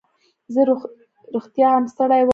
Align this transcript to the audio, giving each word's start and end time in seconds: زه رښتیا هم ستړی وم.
زه 0.53 0.61
رښتیا 1.35 1.67
هم 1.75 1.83
ستړی 1.93 2.21
وم. 2.23 2.29